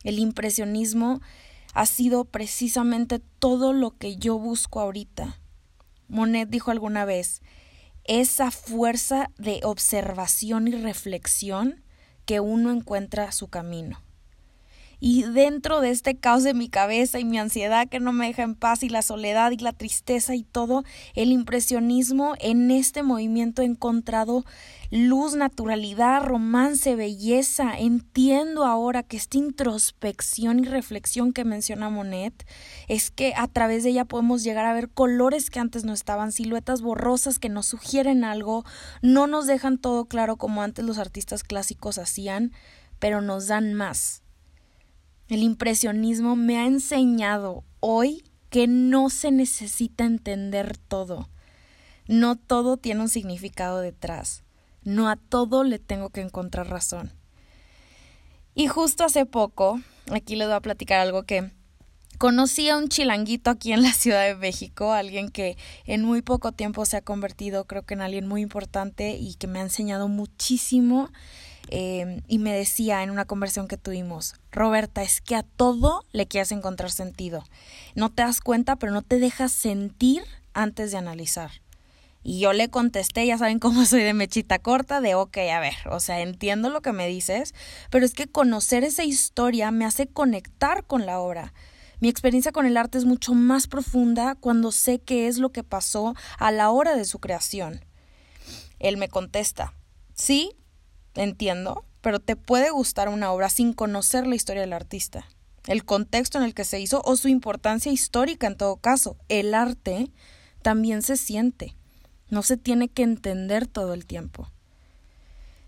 El 0.03 0.17
impresionismo 0.17 1.21
ha 1.75 1.85
sido 1.85 2.25
precisamente 2.25 3.19
todo 3.37 3.71
lo 3.71 3.91
que 3.91 4.17
yo 4.17 4.39
busco 4.39 4.79
ahorita. 4.79 5.39
Monet 6.07 6.49
dijo 6.49 6.71
alguna 6.71 7.05
vez, 7.05 7.43
esa 8.05 8.49
fuerza 8.49 9.29
de 9.37 9.59
observación 9.63 10.67
y 10.67 10.71
reflexión 10.71 11.83
que 12.25 12.39
uno 12.39 12.71
encuentra 12.71 13.31
su 13.33 13.49
camino. 13.49 14.01
Y 15.01 15.23
dentro 15.23 15.79
de 15.79 15.91
este 15.91 16.17
caos 16.17 16.43
de 16.43 16.53
mi 16.53 16.67
cabeza 16.67 17.19
y 17.19 17.25
mi 17.25 17.39
ansiedad 17.39 17.87
que 17.87 18.01
no 18.01 18.11
me 18.11 18.27
deja 18.27 18.43
en 18.43 18.55
paz 18.55 18.83
y 18.83 18.89
la 18.89 19.01
soledad 19.01 19.51
y 19.51 19.57
la 19.57 19.71
tristeza 19.71 20.35
y 20.35 20.43
todo, 20.43 20.83
el 21.15 21.31
impresionismo 21.31 22.33
en 22.39 22.69
este 22.69 23.01
movimiento 23.01 23.61
he 23.61 23.65
encontrado 23.65 24.43
luz, 24.91 25.35
naturalidad, 25.35 26.23
romance, 26.23 26.95
belleza. 26.95 27.77
Entiendo 27.77 28.65
ahora 28.65 29.03
que 29.03 29.15
esta 29.15 29.37
introspección 29.37 30.59
y 30.59 30.63
reflexión 30.63 31.31
que 31.31 31.45
menciona 31.45 31.89
Monet 31.89 32.45
es 32.89 33.09
que 33.09 33.33
a 33.37 33.47
través 33.47 33.83
de 33.83 33.91
ella 33.91 34.03
podemos 34.03 34.43
llegar 34.43 34.65
a 34.65 34.73
ver 34.73 34.89
colores 34.89 35.49
que 35.49 35.59
antes 35.59 35.85
no 35.85 35.93
estaban, 35.93 36.33
siluetas 36.33 36.81
borrosas 36.81 37.39
que 37.39 37.47
nos 37.47 37.67
sugieren 37.67 38.25
algo, 38.25 38.65
no 39.01 39.27
nos 39.27 39.47
dejan 39.47 39.77
todo 39.77 40.05
claro 40.05 40.35
como 40.35 40.61
antes 40.61 40.83
los 40.83 40.97
artistas 40.97 41.43
clásicos 41.43 41.97
hacían, 41.97 42.51
pero 42.99 43.21
nos 43.21 43.47
dan 43.47 43.73
más 43.73 44.23
el 45.29 45.43
impresionismo 45.43 46.35
me 46.35 46.57
ha 46.57 46.65
enseñado 46.65 47.63
hoy 47.79 48.23
que 48.49 48.67
no 48.67 49.09
se 49.09 49.31
necesita 49.31 50.03
entender 50.03 50.77
todo. 50.77 51.29
No 52.07 52.35
todo 52.35 52.77
tiene 52.77 53.01
un 53.01 53.09
significado 53.09 53.79
detrás. 53.79 54.43
No 54.83 55.07
a 55.07 55.15
todo 55.15 55.63
le 55.63 55.77
tengo 55.77 56.09
que 56.09 56.21
encontrar 56.21 56.67
razón. 56.67 57.13
Y 58.55 58.67
justo 58.67 59.03
hace 59.03 59.27
poco, 59.27 59.79
aquí 60.11 60.35
les 60.35 60.47
voy 60.47 60.55
a 60.55 60.61
platicar 60.61 60.99
algo 60.99 61.23
que 61.23 61.51
conocí 62.19 62.69
a 62.69 62.77
un 62.77 62.89
chilanguito 62.89 63.49
aquí 63.49 63.73
en 63.73 63.81
la 63.81 63.93
Ciudad 63.93 64.23
de 64.23 64.35
México, 64.35 64.93
alguien 64.93 65.29
que 65.29 65.57
en 65.85 66.03
muy 66.03 66.21
poco 66.21 66.51
tiempo 66.51 66.85
se 66.85 66.97
ha 66.97 67.01
convertido 67.01 67.65
creo 67.65 67.81
que 67.81 67.95
en 67.95 68.01
alguien 68.01 68.27
muy 68.27 68.41
importante 68.41 69.17
y 69.19 69.33
que 69.33 69.47
me 69.47 69.57
ha 69.57 69.63
enseñado 69.63 70.07
muchísimo 70.07 71.09
Em, 71.71 72.21
y 72.27 72.39
me 72.39 72.51
decía 72.51 73.03
en 73.03 73.11
una 73.11 73.25
conversación 73.25 73.67
que 73.67 73.77
tuvimos, 73.77 74.33
Roberta, 74.51 75.03
es 75.03 75.21
que 75.21 75.35
a 75.35 75.43
todo 75.43 76.03
le 76.11 76.27
quieres 76.27 76.51
encontrar 76.51 76.89
sentido. 76.89 77.43
No 77.93 78.09
te 78.09 78.23
das 78.23 78.41
cuenta, 78.41 78.75
pero 78.75 78.91
no 78.91 79.03
te 79.03 79.19
dejas 79.19 79.51
sentir 79.51 80.23
antes 80.53 80.91
de 80.91 80.97
analizar. 80.97 81.51
Y 82.23 82.39
yo 82.39 82.53
le 82.53 82.69
contesté, 82.69 83.25
ya 83.25 83.37
saben 83.37 83.59
cómo 83.59 83.85
soy 83.85 84.01
de 84.01 84.13
mechita 84.13 84.57
corta, 84.57 84.99
de 84.99 85.13
ok, 85.13 85.37
a 85.53 85.59
ver, 85.59 85.75
o 85.89 85.99
sea, 85.99 86.21
entiendo 86.21 86.69
lo 86.69 86.81
que 86.81 86.91
me 86.91 87.07
dices, 87.07 87.53
pero 87.91 88.03
es 88.03 88.13
que 88.13 88.27
conocer 88.27 88.83
esa 88.83 89.03
historia 89.03 89.69
me 89.71 89.85
hace 89.85 90.07
conectar 90.07 90.85
con 90.85 91.05
la 91.05 91.19
obra. 91.19 91.53
Mi 91.99 92.07
experiencia 92.07 92.53
con 92.53 92.65
el 92.65 92.77
arte 92.77 92.97
es 92.97 93.05
mucho 93.05 93.33
más 93.33 93.67
profunda 93.67 94.35
cuando 94.35 94.71
sé 94.71 94.99
qué 94.99 95.27
es 95.27 95.37
lo 95.37 95.51
que 95.51 95.63
pasó 95.63 96.15
a 96.37 96.51
la 96.51 96.69
hora 96.69 96.95
de 96.95 97.03
su 97.03 97.19
creación. 97.19 97.83
Él 98.79 98.95
me 98.95 99.09
contesta, 99.09 99.73
sí, 100.13 100.55
entiendo, 101.15 101.85
pero 102.01 102.19
te 102.19 102.37
puede 102.37 102.69
gustar 102.69 103.09
una 103.09 103.31
obra 103.31 103.49
sin 103.49 103.73
conocer 103.73 104.25
la 104.25 104.35
historia 104.35 104.61
del 104.61 104.71
artista, 104.71 105.27
el 105.67 105.83
contexto 105.83 106.37
en 106.37 106.45
el 106.45 106.53
que 106.53 106.63
se 106.63 106.79
hizo 106.79 107.01
o 107.03 107.17
su 107.17 107.27
importancia 107.27 107.91
histórica 107.91 108.47
en 108.47 108.55
todo 108.55 108.77
caso. 108.77 109.17
El 109.27 109.53
arte 109.53 110.09
también 110.61 111.01
se 111.01 111.17
siente, 111.17 111.75
no 112.29 112.43
se 112.43 112.55
tiene 112.55 112.87
que 112.87 113.03
entender 113.03 113.67
todo 113.67 113.93
el 113.93 114.05
tiempo. 114.05 114.49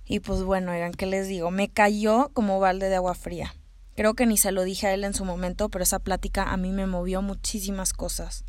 Y 0.05 0.21
pues 0.21 0.43
bueno, 0.43 0.71
oigan, 0.71 0.93
¿qué 0.93 1.05
les 1.05 1.27
digo? 1.27 1.51
Me 1.51 1.69
cayó 1.69 2.31
como 2.33 2.59
balde 2.59 2.88
de 2.88 2.95
agua 2.95 3.15
fría. 3.15 3.53
Creo 3.95 4.13
que 4.13 4.25
ni 4.25 4.38
se 4.38 4.51
lo 4.51 4.63
dije 4.63 4.88
a 4.88 4.93
él 4.93 5.03
en 5.03 5.13
su 5.13 5.25
momento, 5.25 5.69
pero 5.69 5.83
esa 5.83 6.00
plática 6.00 6.43
a 6.43 6.57
mí 6.57 6.71
me 6.71 6.88
movió 6.88 7.21
muchísimas 7.21 7.93
cosas. 7.93 8.45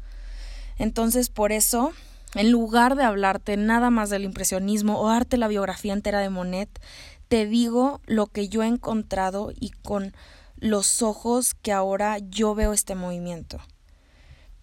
Entonces, 0.79 1.29
por 1.29 1.53
eso 1.53 1.93
en 2.35 2.51
lugar 2.51 2.97
de 2.97 3.05
hablarte 3.05 3.57
nada 3.57 3.91
más 3.91 4.09
del 4.09 4.25
impresionismo 4.25 4.99
o 4.99 5.09
darte 5.09 5.37
la 5.37 5.49
biografía 5.49 5.93
entera 5.93 6.21
de 6.21 6.31
Monet, 6.31 6.81
te 7.29 7.47
digo 7.47 8.01
lo 8.07 8.27
que 8.27 8.49
yo 8.49 8.63
he 8.63 8.67
encontrado 8.67 9.53
y 9.55 9.71
con 9.71 10.15
los 10.57 11.03
ojos 11.03 11.55
que 11.55 11.73
ahora 11.73 12.19
yo 12.19 12.55
veo 12.55 12.73
este 12.73 12.95
movimiento. 12.95 13.61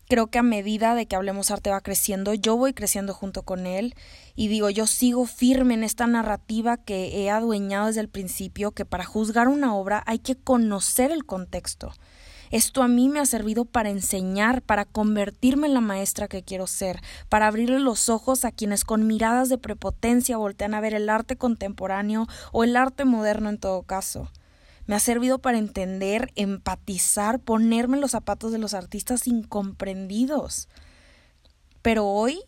Creo 0.10 0.26
que 0.26 0.40
a 0.40 0.44
medida 0.44 0.96
de 0.96 1.06
que 1.06 1.16
Hablemos 1.16 1.52
Arte 1.52 1.70
va 1.70 1.82
creciendo, 1.82 2.34
yo 2.34 2.58
voy 2.58 2.74
creciendo 2.74 3.14
junto 3.14 3.44
con 3.44 3.68
él 3.68 3.94
y 4.36 4.48
digo, 4.48 4.72
yo 4.72 4.88
sigo 4.88 5.28
firme 5.28 5.76
en 5.76 5.84
esta 5.84 6.08
narrativa 6.08 6.78
que 6.78 7.22
he 7.22 7.30
adueñado 7.30 7.86
desde 7.86 8.02
el 8.02 8.10
principio, 8.10 8.72
que 8.72 8.86
para 8.86 9.06
juzgar 9.06 9.48
una 9.48 9.76
obra 9.76 10.02
hay 10.08 10.18
que 10.18 10.36
conocer 10.36 11.12
el 11.12 11.26
contexto. 11.26 11.94
Esto 12.50 12.82
a 12.82 12.88
mí 12.88 13.08
me 13.08 13.20
ha 13.20 13.28
servido 13.28 13.66
para 13.66 13.92
enseñar, 13.92 14.64
para 14.64 14.86
convertirme 14.86 15.68
en 15.68 15.76
la 15.76 15.82
maestra 15.82 16.28
que 16.28 16.42
quiero 16.42 16.66
ser, 16.66 17.02
para 17.30 17.46
abrirle 17.46 17.78
los 17.78 18.10
ojos 18.10 18.46
a 18.46 18.52
quienes 18.52 18.86
con 18.86 19.06
miradas 19.06 19.48
de 19.48 19.60
prepotencia 19.60 20.38
voltean 20.38 20.74
a 20.74 20.82
ver 20.82 20.96
el 20.96 21.08
arte 21.08 21.36
contemporáneo 21.36 22.26
o 22.52 22.64
el 22.64 22.76
arte 22.78 23.06
moderno 23.06 23.50
en 23.50 23.60
todo 23.60 23.84
caso. 23.84 24.32
Me 24.90 24.96
ha 24.96 25.00
servido 25.00 25.38
para 25.38 25.60
entender, 25.60 26.32
empatizar, 26.34 27.40
ponerme 27.40 27.98
en 27.98 28.02
los 28.02 28.10
zapatos 28.10 28.52
de 28.52 28.58
los 28.58 28.74
artistas 28.74 29.28
incomprendidos. 29.28 30.68
Pero 31.84 32.08
hoy 32.08 32.40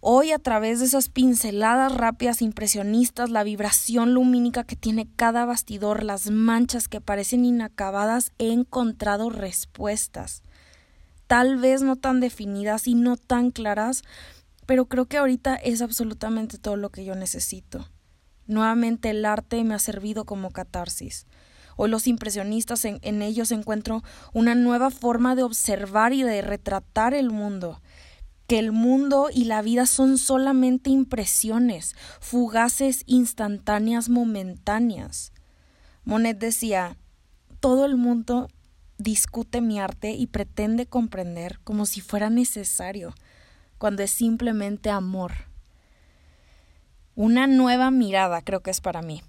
Hoy 0.00 0.32
a 0.32 0.38
través 0.38 0.80
de 0.80 0.86
esas 0.86 1.10
pinceladas 1.10 1.94
rápidas 1.94 2.40
impresionistas, 2.40 3.28
la 3.28 3.44
vibración 3.44 4.14
lumínica 4.14 4.64
que 4.64 4.76
tiene 4.76 5.10
cada 5.14 5.44
bastidor, 5.44 6.04
las 6.04 6.30
manchas 6.30 6.88
que 6.88 7.02
parecen 7.02 7.44
inacabadas, 7.44 8.32
he 8.38 8.50
encontrado 8.50 9.28
respuestas. 9.28 10.42
Tal 11.26 11.58
vez 11.58 11.82
no 11.82 11.96
tan 11.96 12.20
definidas 12.20 12.86
y 12.86 12.94
no 12.94 13.18
tan 13.18 13.50
claras, 13.50 14.04
pero 14.64 14.86
creo 14.86 15.04
que 15.04 15.18
ahorita 15.18 15.54
es 15.56 15.82
absolutamente 15.82 16.56
todo 16.56 16.76
lo 16.76 16.88
que 16.88 17.04
yo 17.04 17.14
necesito. 17.14 17.86
Nuevamente 18.50 19.10
el 19.10 19.24
arte 19.24 19.62
me 19.62 19.74
ha 19.74 19.78
servido 19.78 20.24
como 20.24 20.50
catarsis. 20.50 21.26
Hoy 21.76 21.88
los 21.88 22.06
impresionistas 22.06 22.84
en, 22.84 22.98
en 23.02 23.22
ellos 23.22 23.52
encuentro 23.52 24.02
una 24.34 24.54
nueva 24.54 24.90
forma 24.90 25.36
de 25.36 25.44
observar 25.44 26.12
y 26.12 26.24
de 26.24 26.42
retratar 26.42 27.14
el 27.14 27.30
mundo 27.30 27.80
que 28.50 28.58
el 28.58 28.72
mundo 28.72 29.28
y 29.32 29.44
la 29.44 29.62
vida 29.62 29.86
son 29.86 30.18
solamente 30.18 30.90
impresiones, 30.90 31.94
fugaces, 32.18 33.04
instantáneas, 33.06 34.08
momentáneas. 34.08 35.32
Monet 36.02 36.36
decía, 36.36 36.96
todo 37.60 37.86
el 37.86 37.96
mundo 37.96 38.48
discute 38.98 39.60
mi 39.60 39.78
arte 39.78 40.14
y 40.14 40.26
pretende 40.26 40.86
comprender 40.86 41.60
como 41.62 41.86
si 41.86 42.00
fuera 42.00 42.28
necesario, 42.28 43.14
cuando 43.78 44.02
es 44.02 44.10
simplemente 44.10 44.90
amor. 44.90 45.49
Una 47.22 47.46
nueva 47.46 47.90
mirada 47.90 48.40
creo 48.40 48.60
que 48.60 48.70
es 48.70 48.80
para 48.80 49.02
mí. 49.02 49.20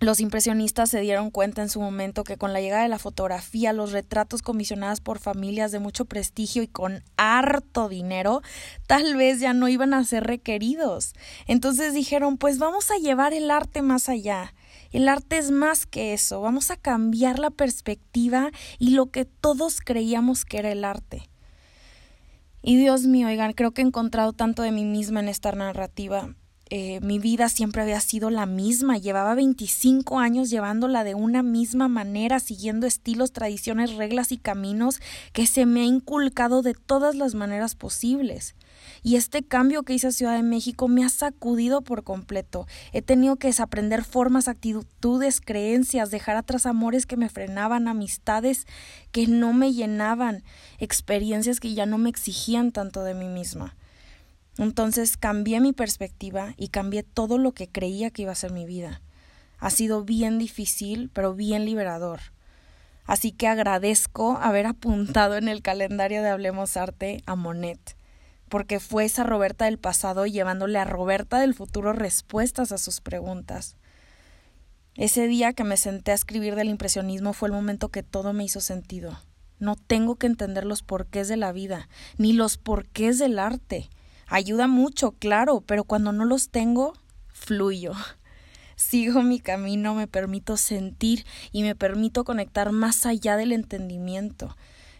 Los 0.00 0.18
impresionistas 0.18 0.88
se 0.88 1.00
dieron 1.00 1.30
cuenta 1.30 1.60
en 1.60 1.68
su 1.68 1.78
momento 1.78 2.24
que 2.24 2.38
con 2.38 2.54
la 2.54 2.62
llegada 2.62 2.84
de 2.84 2.88
la 2.88 2.98
fotografía, 2.98 3.74
los 3.74 3.92
retratos 3.92 4.40
comisionados 4.40 5.02
por 5.02 5.18
familias 5.18 5.70
de 5.70 5.78
mucho 5.78 6.06
prestigio 6.06 6.62
y 6.62 6.68
con 6.68 7.04
harto 7.18 7.90
dinero, 7.90 8.40
tal 8.86 9.14
vez 9.14 9.40
ya 9.40 9.52
no 9.52 9.68
iban 9.68 9.92
a 9.92 10.04
ser 10.04 10.24
requeridos. 10.24 11.12
Entonces 11.46 11.92
dijeron, 11.92 12.38
pues 12.38 12.58
vamos 12.58 12.90
a 12.90 12.96
llevar 12.96 13.34
el 13.34 13.50
arte 13.50 13.82
más 13.82 14.08
allá. 14.08 14.54
El 14.90 15.06
arte 15.06 15.36
es 15.36 15.50
más 15.50 15.84
que 15.84 16.14
eso, 16.14 16.40
vamos 16.40 16.70
a 16.70 16.78
cambiar 16.78 17.38
la 17.38 17.50
perspectiva 17.50 18.52
y 18.78 18.92
lo 18.92 19.10
que 19.10 19.26
todos 19.26 19.82
creíamos 19.82 20.46
que 20.46 20.60
era 20.60 20.72
el 20.72 20.82
arte. 20.82 21.28
Y 22.62 22.78
Dios 22.78 23.02
mío, 23.02 23.28
oigan, 23.28 23.52
creo 23.52 23.72
que 23.72 23.82
he 23.82 23.84
encontrado 23.84 24.32
tanto 24.32 24.62
de 24.62 24.72
mí 24.72 24.86
misma 24.86 25.20
en 25.20 25.28
esta 25.28 25.52
narrativa. 25.52 26.34
Eh, 26.70 27.00
mi 27.00 27.18
vida 27.18 27.48
siempre 27.48 27.82
había 27.82 28.00
sido 28.00 28.30
la 28.30 28.44
misma. 28.44 28.98
Llevaba 28.98 29.34
25 29.34 30.18
años 30.18 30.50
llevándola 30.50 31.02
de 31.02 31.14
una 31.14 31.42
misma 31.42 31.88
manera, 31.88 32.40
siguiendo 32.40 32.86
estilos, 32.86 33.32
tradiciones, 33.32 33.94
reglas 33.94 34.32
y 34.32 34.36
caminos 34.36 35.00
que 35.32 35.46
se 35.46 35.64
me 35.64 35.80
ha 35.80 35.84
inculcado 35.84 36.62
de 36.62 36.74
todas 36.74 37.14
las 37.14 37.34
maneras 37.34 37.74
posibles. 37.74 38.54
Y 39.02 39.16
este 39.16 39.42
cambio 39.42 39.82
que 39.82 39.94
hice 39.94 40.08
a 40.08 40.12
Ciudad 40.12 40.36
de 40.36 40.42
México 40.42 40.88
me 40.88 41.04
ha 41.04 41.08
sacudido 41.08 41.80
por 41.80 42.04
completo. 42.04 42.66
He 42.92 43.00
tenido 43.00 43.36
que 43.36 43.48
desaprender 43.48 44.04
formas, 44.04 44.48
actitudes, 44.48 45.40
creencias, 45.40 46.10
dejar 46.10 46.36
atrás 46.36 46.66
amores 46.66 47.06
que 47.06 47.16
me 47.16 47.30
frenaban, 47.30 47.88
amistades 47.88 48.66
que 49.10 49.26
no 49.26 49.52
me 49.52 49.72
llenaban, 49.72 50.44
experiencias 50.78 51.60
que 51.60 51.74
ya 51.74 51.86
no 51.86 51.96
me 51.96 52.10
exigían 52.10 52.72
tanto 52.72 53.04
de 53.04 53.14
mí 53.14 53.28
misma. 53.28 53.74
Entonces 54.58 55.16
cambié 55.16 55.60
mi 55.60 55.72
perspectiva 55.72 56.54
y 56.56 56.68
cambié 56.68 57.04
todo 57.04 57.38
lo 57.38 57.52
que 57.52 57.68
creía 57.68 58.10
que 58.10 58.22
iba 58.22 58.32
a 58.32 58.36
ser 58.36 58.52
mi 58.52 58.66
vida. 58.66 59.00
Ha 59.58 59.70
sido 59.70 60.04
bien 60.04 60.38
difícil, 60.38 61.10
pero 61.12 61.34
bien 61.34 61.64
liberador. 61.64 62.20
Así 63.04 63.32
que 63.32 63.48
agradezco 63.48 64.36
haber 64.38 64.66
apuntado 64.66 65.36
en 65.36 65.48
el 65.48 65.62
calendario 65.62 66.22
de 66.22 66.28
Hablemos 66.28 66.76
Arte 66.76 67.22
a 67.24 67.36
Monet, 67.36 67.96
porque 68.48 68.80
fue 68.80 69.04
esa 69.04 69.24
Roberta 69.24 69.64
del 69.64 69.78
pasado 69.78 70.26
llevándole 70.26 70.78
a 70.78 70.84
Roberta 70.84 71.40
del 71.40 71.54
futuro 71.54 71.92
respuestas 71.92 72.70
a 72.70 72.78
sus 72.78 73.00
preguntas. 73.00 73.76
Ese 74.94 75.28
día 75.28 75.52
que 75.52 75.64
me 75.64 75.76
senté 75.76 76.10
a 76.10 76.14
escribir 76.16 76.56
del 76.56 76.68
impresionismo 76.68 77.32
fue 77.32 77.48
el 77.48 77.54
momento 77.54 77.88
que 77.88 78.02
todo 78.02 78.32
me 78.32 78.44
hizo 78.44 78.60
sentido. 78.60 79.18
No 79.60 79.76
tengo 79.76 80.16
que 80.16 80.26
entender 80.26 80.64
los 80.64 80.82
porqués 80.82 81.28
de 81.28 81.36
la 81.36 81.52
vida, 81.52 81.88
ni 82.16 82.32
los 82.32 82.58
porqués 82.58 83.18
del 83.18 83.38
arte. 83.38 83.88
Ayuda 84.30 84.66
mucho, 84.66 85.12
claro, 85.12 85.62
pero 85.62 85.84
cuando 85.84 86.12
no 86.12 86.26
los 86.26 86.50
tengo, 86.50 86.92
fluyo. 87.28 87.92
Sigo 88.76 89.22
mi 89.22 89.40
camino, 89.40 89.94
me 89.94 90.06
permito 90.06 90.56
sentir 90.58 91.24
y 91.50 91.62
me 91.62 91.74
permito 91.74 92.24
conectar 92.24 92.70
más 92.70 93.06
allá 93.06 93.38
del 93.38 93.52
entendimiento. 93.52 94.54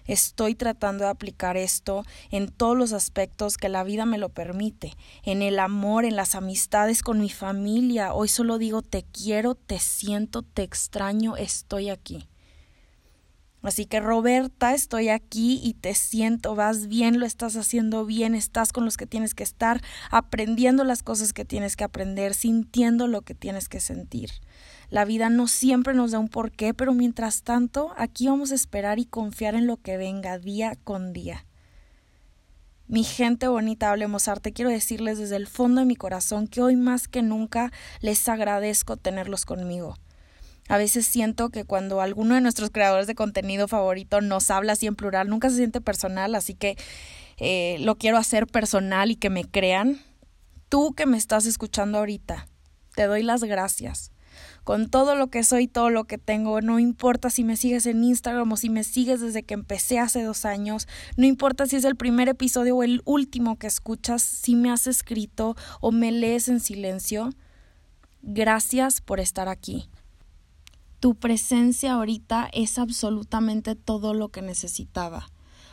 Estoy 0.06 0.54
tratando 0.54 1.04
de 1.04 1.10
aplicar 1.10 1.58
esto 1.58 2.04
en 2.30 2.48
todos 2.48 2.76
los 2.78 2.94
aspectos 2.94 3.58
que 3.58 3.68
la 3.68 3.84
vida 3.84 4.06
me 4.06 4.16
lo 4.16 4.30
permite, 4.30 4.94
en 5.22 5.42
el 5.42 5.58
amor, 5.58 6.06
en 6.06 6.16
las 6.16 6.34
amistades 6.34 7.02
con 7.02 7.20
mi 7.20 7.28
familia. 7.28 8.14
Hoy 8.14 8.28
solo 8.28 8.56
digo 8.56 8.80
te 8.80 9.04
quiero, 9.04 9.54
te 9.54 9.78
siento, 9.78 10.40
te 10.40 10.62
extraño, 10.62 11.36
estoy 11.36 11.90
aquí. 11.90 12.26
Así 13.62 13.86
que 13.86 13.98
Roberta, 14.00 14.72
estoy 14.72 15.08
aquí 15.08 15.60
y 15.62 15.74
te 15.74 15.94
siento, 15.94 16.54
vas 16.54 16.86
bien, 16.86 17.18
lo 17.18 17.26
estás 17.26 17.56
haciendo 17.56 18.06
bien, 18.06 18.34
estás 18.34 18.72
con 18.72 18.84
los 18.84 18.96
que 18.96 19.06
tienes 19.06 19.34
que 19.34 19.42
estar, 19.42 19.82
aprendiendo 20.10 20.84
las 20.84 21.02
cosas 21.02 21.32
que 21.32 21.44
tienes 21.44 21.74
que 21.74 21.84
aprender, 21.84 22.34
sintiendo 22.34 23.08
lo 23.08 23.22
que 23.22 23.34
tienes 23.34 23.68
que 23.68 23.80
sentir. 23.80 24.30
La 24.90 25.04
vida 25.04 25.28
no 25.28 25.48
siempre 25.48 25.92
nos 25.92 26.12
da 26.12 26.20
un 26.20 26.28
porqué, 26.28 26.72
pero 26.72 26.94
mientras 26.94 27.42
tanto, 27.42 27.92
aquí 27.96 28.28
vamos 28.28 28.52
a 28.52 28.54
esperar 28.54 29.00
y 29.00 29.06
confiar 29.06 29.54
en 29.56 29.66
lo 29.66 29.76
que 29.76 29.96
venga 29.96 30.38
día 30.38 30.76
con 30.84 31.12
día. 31.12 31.44
Mi 32.86 33.04
gente 33.04 33.48
bonita, 33.48 33.90
hablemos 33.90 34.28
arte, 34.28 34.52
quiero 34.52 34.70
decirles 34.70 35.18
desde 35.18 35.36
el 35.36 35.46
fondo 35.46 35.80
de 35.80 35.86
mi 35.86 35.96
corazón 35.96 36.46
que 36.46 36.62
hoy 36.62 36.74
más 36.74 37.06
que 37.06 37.22
nunca 37.22 37.70
les 38.00 38.26
agradezco 38.28 38.96
tenerlos 38.96 39.44
conmigo. 39.44 39.96
A 40.68 40.76
veces 40.76 41.06
siento 41.06 41.48
que 41.48 41.64
cuando 41.64 42.00
alguno 42.00 42.34
de 42.34 42.40
nuestros 42.40 42.70
creadores 42.70 43.06
de 43.06 43.14
contenido 43.14 43.68
favorito 43.68 44.20
nos 44.20 44.50
habla 44.50 44.74
así 44.74 44.86
en 44.86 44.96
plural, 44.96 45.28
nunca 45.28 45.50
se 45.50 45.56
siente 45.56 45.80
personal, 45.80 46.34
así 46.34 46.54
que 46.54 46.76
eh, 47.38 47.76
lo 47.80 47.96
quiero 47.96 48.18
hacer 48.18 48.46
personal 48.46 49.10
y 49.10 49.16
que 49.16 49.30
me 49.30 49.44
crean. 49.44 50.00
Tú 50.68 50.92
que 50.94 51.06
me 51.06 51.16
estás 51.16 51.46
escuchando 51.46 51.98
ahorita, 51.98 52.46
te 52.94 53.04
doy 53.04 53.22
las 53.22 53.42
gracias. 53.44 54.12
Con 54.64 54.90
todo 54.90 55.14
lo 55.14 55.28
que 55.28 55.42
soy, 55.42 55.66
todo 55.66 55.88
lo 55.88 56.04
que 56.04 56.18
tengo, 56.18 56.60
no 56.60 56.78
importa 56.78 57.30
si 57.30 57.42
me 57.42 57.56
sigues 57.56 57.86
en 57.86 58.04
Instagram 58.04 58.52
o 58.52 58.56
si 58.56 58.68
me 58.68 58.84
sigues 58.84 59.20
desde 59.20 59.42
que 59.42 59.54
empecé 59.54 59.98
hace 59.98 60.22
dos 60.22 60.44
años, 60.44 60.86
no 61.16 61.26
importa 61.26 61.66
si 61.66 61.76
es 61.76 61.84
el 61.84 61.96
primer 61.96 62.28
episodio 62.28 62.76
o 62.76 62.82
el 62.82 63.00
último 63.06 63.58
que 63.58 63.66
escuchas, 63.66 64.22
si 64.22 64.54
me 64.54 64.70
has 64.70 64.86
escrito 64.86 65.56
o 65.80 65.90
me 65.90 66.12
lees 66.12 66.48
en 66.48 66.60
silencio, 66.60 67.30
gracias 68.22 69.00
por 69.00 69.20
estar 69.20 69.48
aquí. 69.48 69.88
Tu 71.00 71.14
presencia 71.14 71.92
ahorita 71.92 72.50
es 72.52 72.76
absolutamente 72.76 73.76
todo 73.76 74.14
lo 74.14 74.30
que 74.30 74.42
necesitaba. 74.42 75.28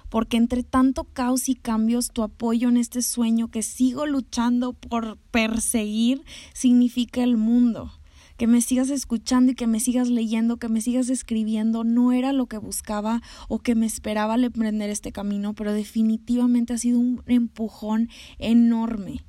Porque 0.10 0.38
entre 0.38 0.62
tanto 0.62 1.05
caos 1.05 1.50
y 1.50 1.55
cambios, 1.55 2.12
tu 2.12 2.22
apoyo 2.22 2.70
en 2.70 2.77
este 2.77 3.01
sueño 3.01 3.50
que 3.50 3.63
sigo 3.63 4.05
luchando 4.05 4.74
por 4.74 5.17
perseguir 5.32 6.24
significa 6.53 7.24
el 7.24 7.38
mundo. 7.38 7.91
Que 8.38 8.46
me 8.46 8.62
sigas 8.62 8.91
escuchando 8.91 9.53
y 9.53 9.55
que 9.55 9.65
me 9.65 9.79
sigas 9.79 10.10
leyendo, 10.10 10.58
que 10.58 10.70
me 10.70 10.82
sigas 10.82 11.10
escribiendo, 11.10 11.84
no 11.84 12.12
era 12.12 12.32
lo 12.32 12.46
que 12.46 12.60
buscaba 12.60 13.22
o 13.48 13.60
que 13.60 13.74
me 13.74 13.88
esperaba 13.88 14.36
al 14.36 14.44
emprender 14.44 14.91
este 14.91 15.12
camino, 15.12 15.55
pero 15.55 15.74
definitivamente 15.74 16.74
ha 16.74 16.77
sido 16.77 17.00
un 17.00 17.24
empujón 17.25 18.10
enorme. 18.38 19.25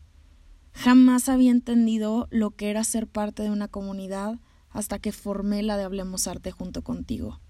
Jamás 0.72 1.30
había 1.30 1.52
entendido 1.52 2.28
lo 2.30 2.50
que 2.50 2.68
era 2.68 2.84
ser 2.84 3.06
parte 3.06 3.42
de 3.42 3.50
una 3.50 3.68
comunidad 3.68 4.38
hasta 4.76 4.98
que 4.98 5.10
formé 5.10 5.62
la 5.62 5.78
de 5.78 5.84
Hablemos 5.84 6.26
Arte 6.26 6.52
junto 6.52 6.82
contigo. 6.82 7.40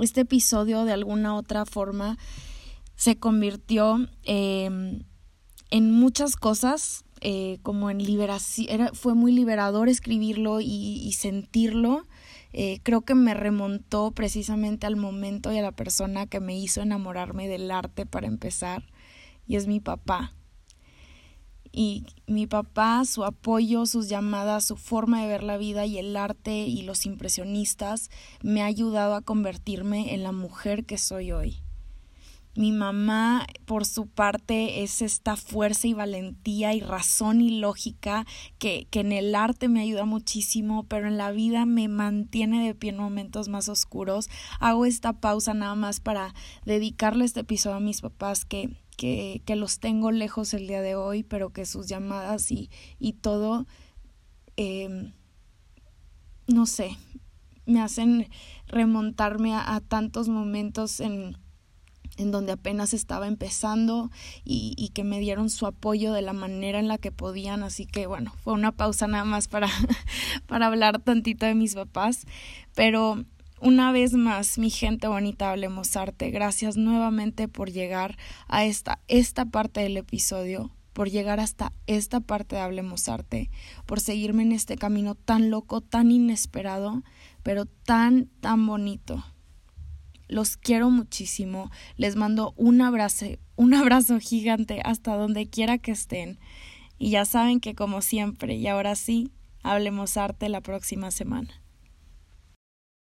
Este 0.00 0.22
episodio 0.22 0.84
de 0.84 0.92
alguna 0.94 1.36
otra 1.36 1.66
forma 1.66 2.16
se 2.96 3.18
convirtió 3.18 4.08
em, 4.22 5.02
en 5.70 5.90
muchas 5.90 6.36
cosas, 6.36 7.04
eh, 7.20 7.58
como 7.62 7.90
en 7.90 8.02
liberación, 8.02 8.94
fue 8.94 9.14
muy 9.14 9.30
liberador 9.32 9.90
escribirlo 9.90 10.60
y, 10.62 11.12
sentirlo. 11.12 12.06
Eh, 12.54 12.80
creo 12.82 13.02
que 13.02 13.14
me 13.14 13.34
remontó 13.34 14.10
precisamente 14.12 14.86
al 14.86 14.96
momento 14.96 15.52
y 15.52 15.58
a 15.58 15.62
la 15.62 15.72
persona 15.72 16.26
que 16.26 16.40
me 16.40 16.58
hizo 16.58 16.80
enamorarme 16.80 17.46
del 17.46 17.70
arte 17.70 18.06
para 18.06 18.26
empezar, 18.26 18.84
y 19.46 19.56
es 19.56 19.66
mi 19.66 19.80
papá 19.80 20.32
y 21.76 22.06
mi 22.26 22.46
papá, 22.46 23.04
su 23.04 23.22
apoyo, 23.22 23.84
sus 23.84 24.08
llamadas, 24.08 24.64
su 24.64 24.76
forma 24.76 25.20
de 25.20 25.28
ver 25.28 25.42
la 25.42 25.58
vida 25.58 25.84
y 25.84 25.98
el 25.98 26.16
arte 26.16 26.66
y 26.66 26.80
los 26.80 27.04
impresionistas 27.04 28.10
me 28.42 28.62
ha 28.62 28.64
ayudado 28.64 29.14
a 29.14 29.20
convertirme 29.20 30.14
en 30.14 30.22
la 30.22 30.32
mujer 30.32 30.86
que 30.86 30.96
soy 30.96 31.32
hoy. 31.32 31.60
Mi 32.56 32.72
mamá, 32.72 33.46
por 33.66 33.84
su 33.84 34.06
parte, 34.06 34.82
es 34.82 35.02
esta 35.02 35.36
fuerza 35.36 35.86
y 35.86 35.92
valentía 35.92 36.72
y 36.72 36.80
razón 36.80 37.42
y 37.42 37.58
lógica 37.58 38.24
que, 38.58 38.86
que 38.90 39.00
en 39.00 39.12
el 39.12 39.34
arte 39.34 39.68
me 39.68 39.82
ayuda 39.82 40.06
muchísimo, 40.06 40.84
pero 40.84 41.08
en 41.08 41.18
la 41.18 41.30
vida 41.30 41.66
me 41.66 41.88
mantiene 41.88 42.66
de 42.66 42.74
pie 42.74 42.90
en 42.90 42.96
momentos 42.96 43.50
más 43.50 43.68
oscuros. 43.68 44.30
Hago 44.60 44.86
esta 44.86 45.12
pausa 45.12 45.52
nada 45.52 45.74
más 45.74 46.00
para 46.00 46.32
dedicarle 46.64 47.26
este 47.26 47.40
episodio 47.40 47.76
a 47.76 47.80
mis 47.80 48.00
papás 48.00 48.46
que 48.46 48.70
que, 48.96 49.42
que, 49.44 49.56
los 49.56 49.78
tengo 49.78 50.10
lejos 50.10 50.54
el 50.54 50.66
día 50.66 50.82
de 50.82 50.94
hoy, 50.94 51.22
pero 51.22 51.50
que 51.50 51.66
sus 51.66 51.86
llamadas 51.86 52.50
y, 52.50 52.70
y 52.98 53.12
todo, 53.14 53.66
eh, 54.56 55.12
no 56.46 56.66
sé, 56.66 56.96
me 57.66 57.80
hacen 57.80 58.28
remontarme 58.68 59.54
a, 59.54 59.80
tantos 59.86 60.28
momentos 60.28 61.00
en, 61.00 61.36
en, 62.16 62.30
donde 62.30 62.52
apenas 62.52 62.94
estaba 62.94 63.26
empezando 63.26 64.10
y, 64.44 64.74
y, 64.76 64.90
que 64.90 65.04
me 65.04 65.18
dieron 65.18 65.50
su 65.50 65.66
apoyo 65.66 66.12
de 66.12 66.22
la 66.22 66.32
manera 66.32 66.78
en 66.78 66.88
la 66.88 66.98
que 66.98 67.12
podían. 67.12 67.62
Así 67.62 67.86
que 67.86 68.06
bueno, 68.06 68.32
fue 68.42 68.54
una 68.54 68.72
pausa 68.72 69.08
nada 69.08 69.24
más 69.24 69.48
para, 69.48 69.68
para 70.46 70.66
hablar 70.66 71.00
tantito 71.00 71.44
de 71.44 71.54
mis 71.54 71.74
papás. 71.74 72.26
Pero 72.74 73.24
una 73.60 73.90
vez 73.92 74.12
más, 74.12 74.58
mi 74.58 74.70
gente 74.70 75.08
bonita, 75.08 75.50
hablemos 75.50 75.96
arte. 75.96 76.30
Gracias 76.30 76.76
nuevamente 76.76 77.48
por 77.48 77.70
llegar 77.70 78.16
a 78.48 78.64
esta, 78.64 79.00
esta 79.08 79.46
parte 79.46 79.80
del 79.80 79.96
episodio, 79.96 80.70
por 80.92 81.10
llegar 81.10 81.40
hasta 81.40 81.72
esta 81.86 82.20
parte 82.20 82.56
de 82.56 82.62
Hablemos 82.62 83.08
Arte, 83.08 83.50
por 83.84 84.00
seguirme 84.00 84.42
en 84.42 84.52
este 84.52 84.76
camino 84.76 85.14
tan 85.14 85.50
loco, 85.50 85.80
tan 85.80 86.10
inesperado, 86.10 87.02
pero 87.42 87.66
tan, 87.66 88.26
tan 88.40 88.66
bonito. 88.66 89.24
Los 90.28 90.56
quiero 90.56 90.90
muchísimo. 90.90 91.70
Les 91.96 92.16
mando 92.16 92.52
un 92.56 92.80
abrazo, 92.80 93.26
un 93.56 93.74
abrazo 93.74 94.18
gigante 94.20 94.80
hasta 94.84 95.16
donde 95.16 95.48
quiera 95.48 95.78
que 95.78 95.92
estén. 95.92 96.38
Y 96.98 97.10
ya 97.10 97.24
saben 97.24 97.60
que 97.60 97.74
como 97.74 98.00
siempre, 98.02 98.56
y 98.56 98.66
ahora 98.66 98.96
sí, 98.96 99.30
hablemos 99.62 100.16
arte 100.16 100.48
la 100.48 100.60
próxima 100.60 101.10
semana. 101.10 101.62